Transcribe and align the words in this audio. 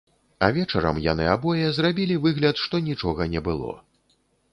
А 0.45 0.47
вечарам 0.53 0.97
яны 1.07 1.27
абое 1.33 1.67
зрабілі 1.79 2.15
выгляд, 2.23 2.61
што 2.63 2.81
нічога 2.87 3.29
не 3.35 3.45
было. 3.49 3.71